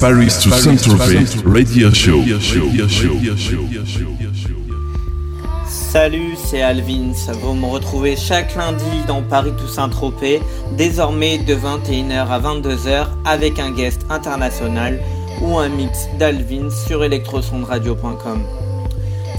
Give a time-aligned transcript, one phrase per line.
[0.00, 2.22] Paris to Saint-Tropez Radio Show.
[5.66, 7.10] Salut, c'est Alvin.
[7.42, 10.40] Vous me retrouvez chaque lundi dans Paris to Saint-Tropez,
[10.76, 15.00] désormais de 21h à 22h avec un guest international
[15.42, 18.44] ou un mix d'Alvin sur electrosondradio.com.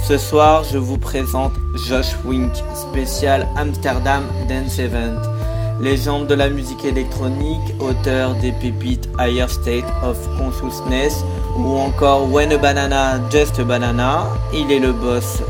[0.06, 1.54] Ce soir, je vous présente
[1.88, 5.39] Josh Wink, spécial Amsterdam Dance Event.
[5.82, 11.24] Légende de la musique électronique, auteur des pépites Higher State of Consciousness
[11.58, 15.42] ou encore When a Banana, Just a Banana, il est le boss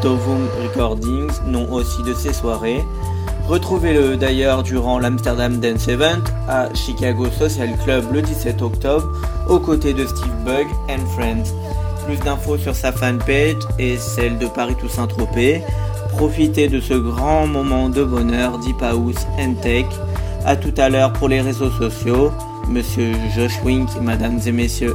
[0.00, 2.84] d'Ovum Recordings, nom aussi de ses soirées.
[3.48, 9.10] Retrouvez-le d'ailleurs durant l'Amsterdam Dance Event à Chicago Social Club le 17 octobre
[9.48, 11.52] aux côtés de Steve Bug and Friends.
[12.06, 15.62] Plus d'infos sur sa fanpage et celle de Paris Toussaint Tropez.
[16.16, 19.86] Profitez de ce grand moment de bonheur Deep House and Tech.
[20.46, 22.30] A tout à l'heure pour les réseaux sociaux.
[22.68, 24.94] Monsieur Josh Wink, mesdames et messieurs.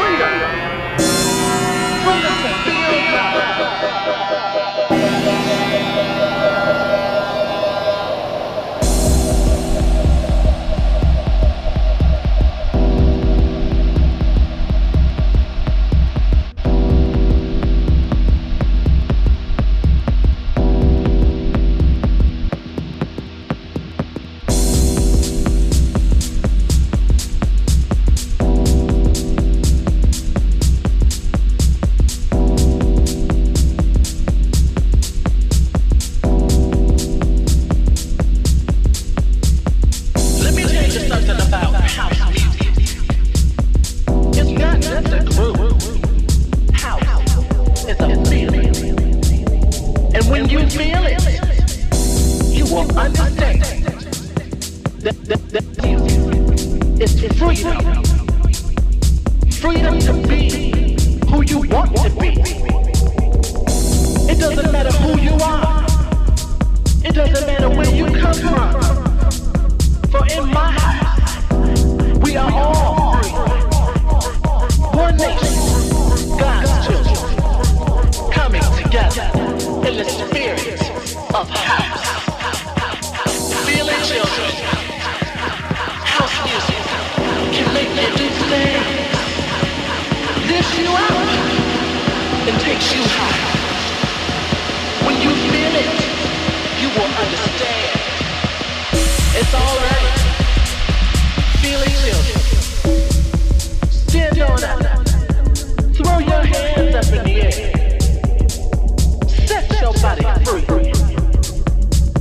[0.00, 0.69] 無理だ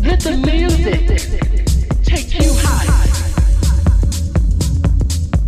[0.09, 1.05] Let the music
[2.03, 2.87] take you high.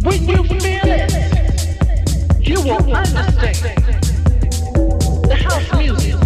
[0.03, 1.11] When you feel it,
[2.39, 3.57] you will understand.
[5.27, 6.19] The house music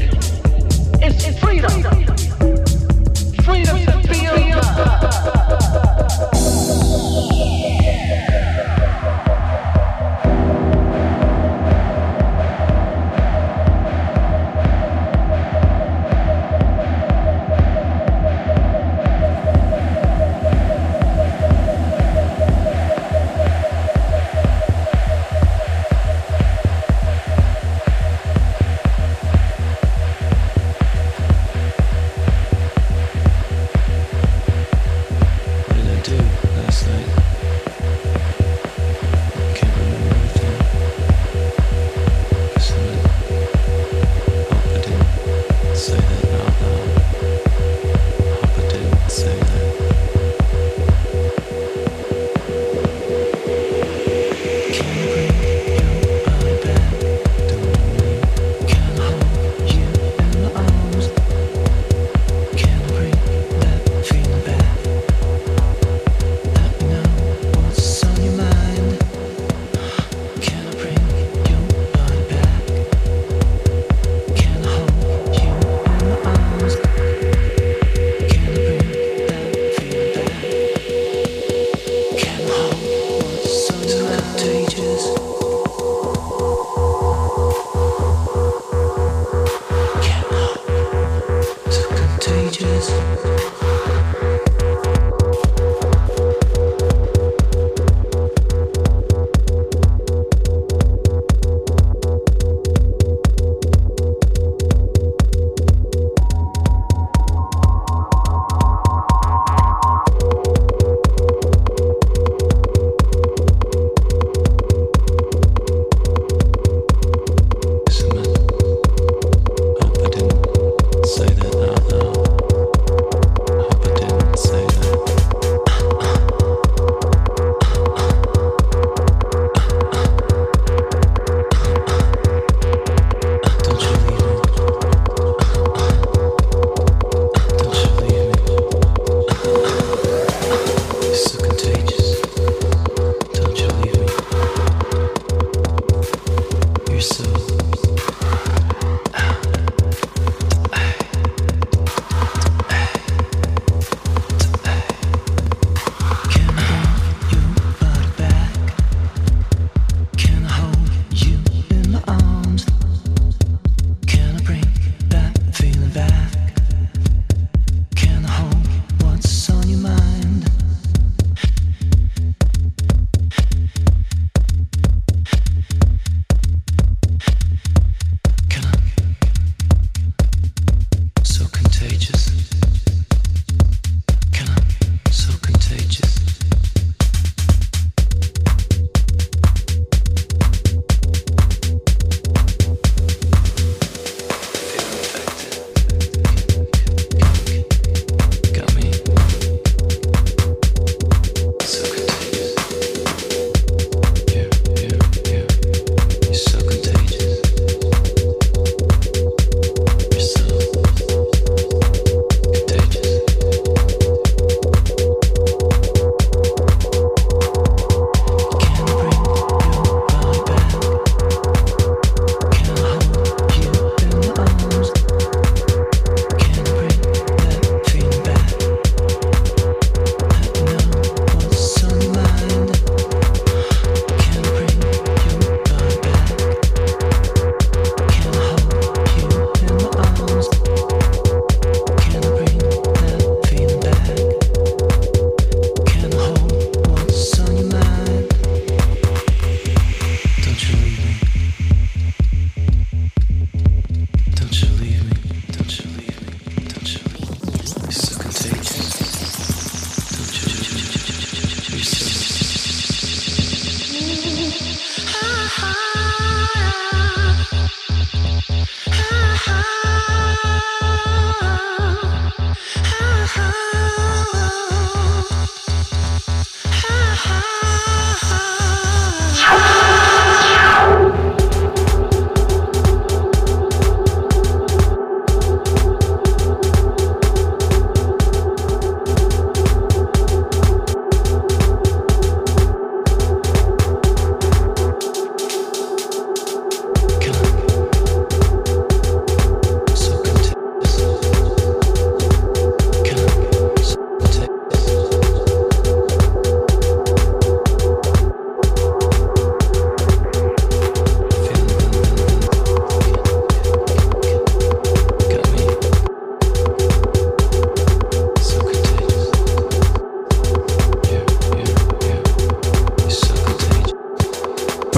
[1.01, 1.81] is freedom.
[3.45, 4.35] Freedom to feel.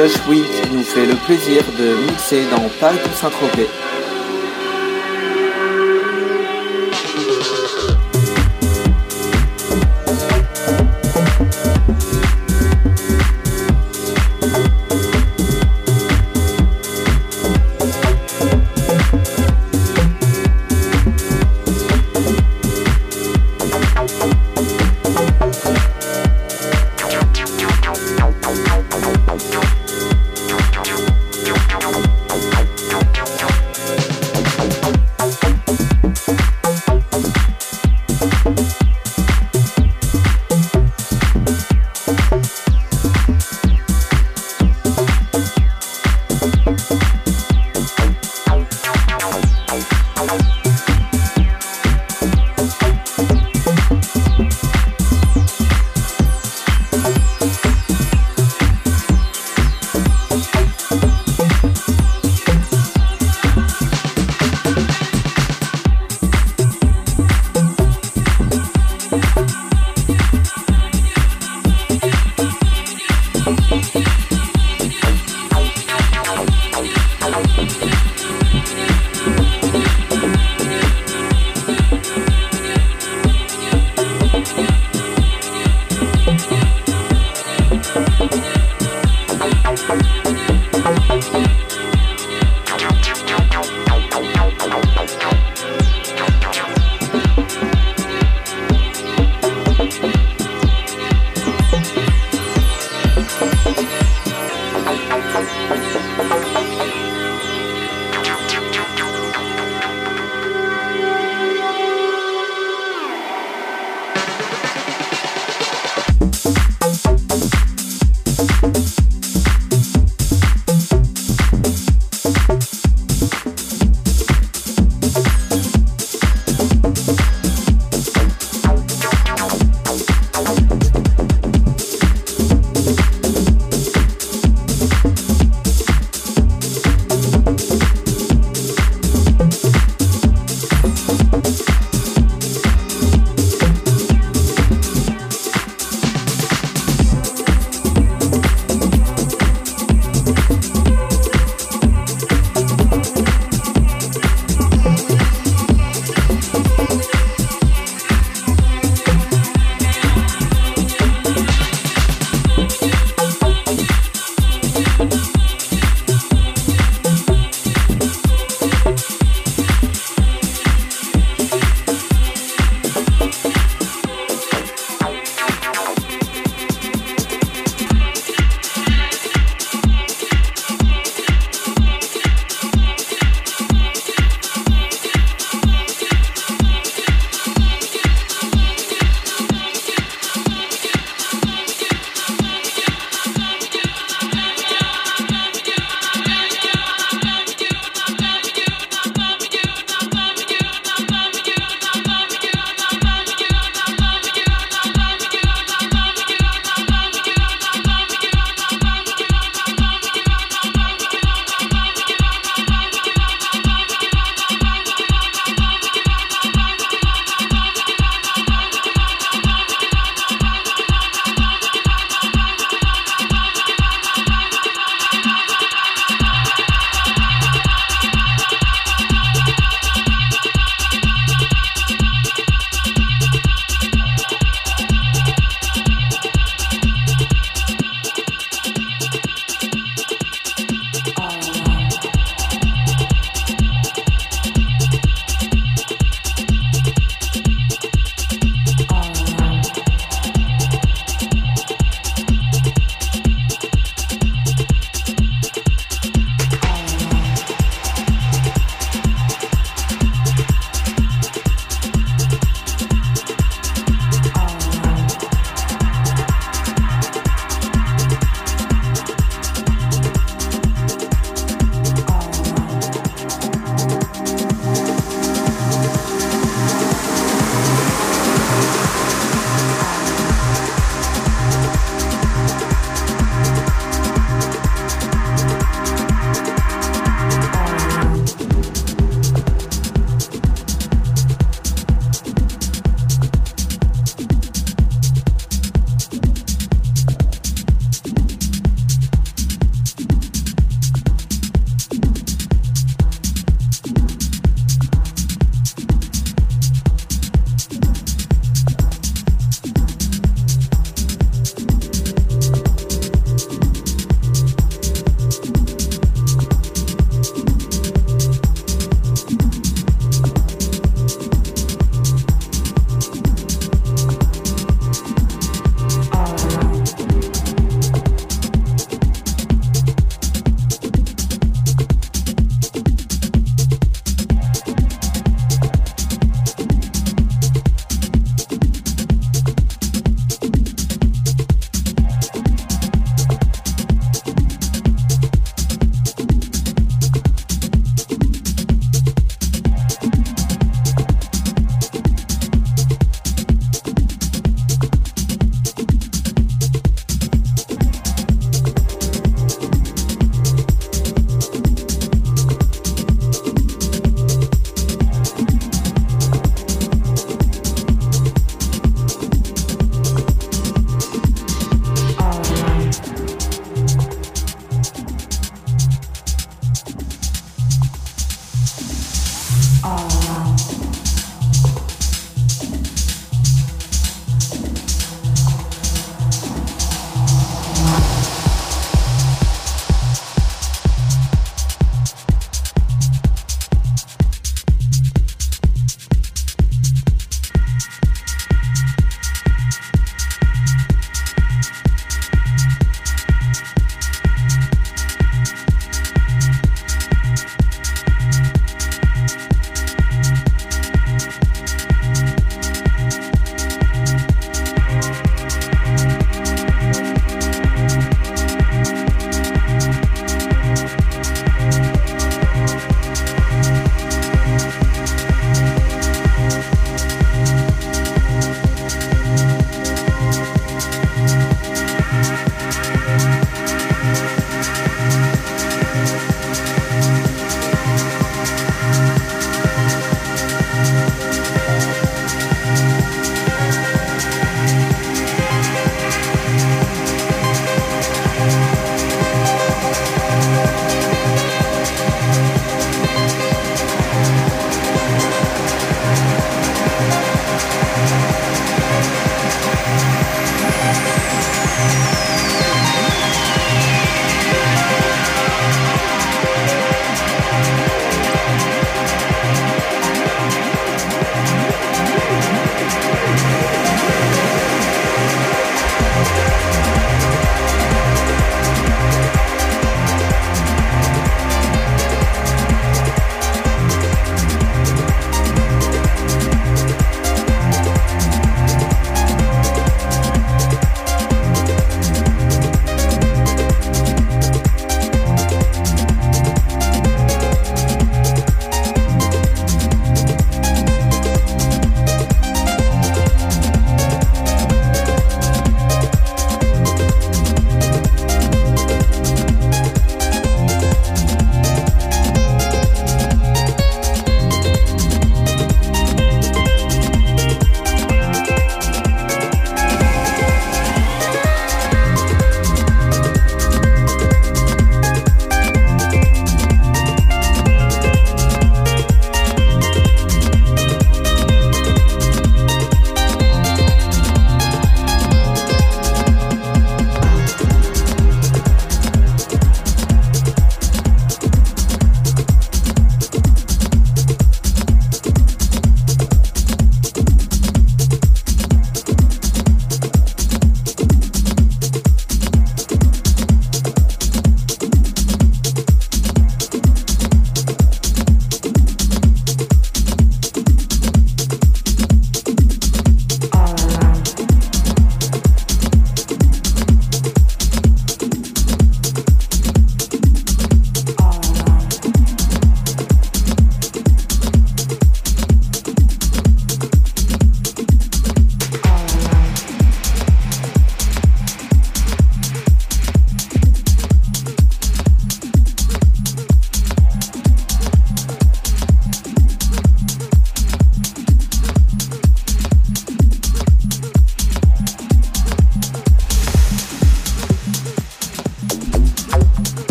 [0.00, 3.68] Josh Wick nous fait le plaisir de mixer dans Paris Saint-Tropez.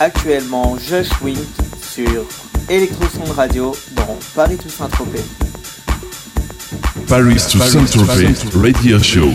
[0.00, 1.36] Actuellement Josh Wint
[1.80, 2.24] sur
[2.68, 5.22] Electroson Radio dans Paris to Saint-Tropez.
[7.06, 9.28] Paris to Saint-Tropez Radio Show.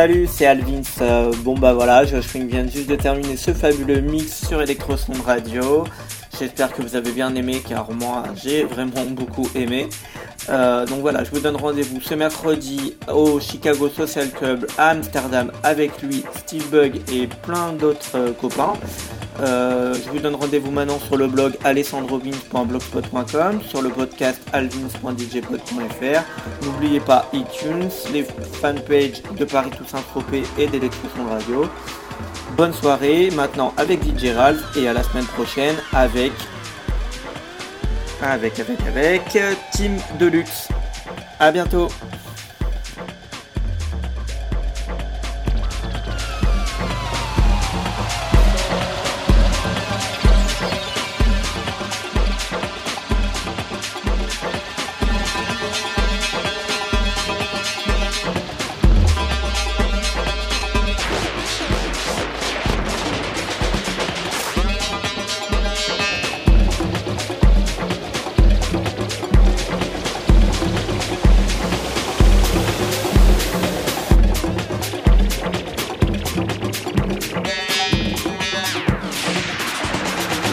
[0.00, 0.82] Salut, c'est Alvins.
[1.00, 5.14] Euh, bon bah voilà, Josh Wing vient juste de terminer ce fabuleux mix sur Electroson
[5.26, 5.82] Radio.
[6.38, 9.88] J'espère que vous avez bien aimé car moi j'ai vraiment beaucoup aimé.
[10.50, 15.50] Euh, donc voilà, je vous donne rendez-vous ce mercredi au Chicago Social Club à Amsterdam
[15.64, 18.74] avec lui, Steve Bug et plein d'autres euh, copains.
[19.40, 26.64] Euh, je vous donne rendez-vous maintenant sur le blog alessandrovins.blogspot.com, sur le podcast alvins.djpod.fr.
[26.64, 31.66] N'oubliez pas iTunes, les fanpages de Paris Toussaint Tropez et d'Electroson Radio.
[32.56, 36.32] Bonne soirée maintenant avec DJ Ralph et à la semaine prochaine avec
[38.20, 39.38] avec avec avec
[39.72, 40.68] Team Deluxe.
[41.38, 41.88] À bientôt.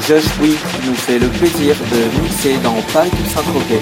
[0.08, 3.82] Josh Wick nous fait le plaisir de mixer dans Paris Saint-Tropez.